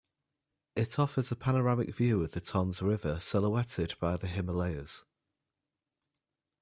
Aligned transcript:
It 0.75 0.97
offers 0.97 1.31
a 1.31 1.35
panoramic 1.35 1.93
view 1.93 2.23
of 2.23 2.31
the 2.31 2.41
Tons 2.41 2.81
River 2.81 3.19
silhouetted 3.19 3.93
by 3.99 4.17
the 4.17 4.25
Himalayas. 4.25 5.05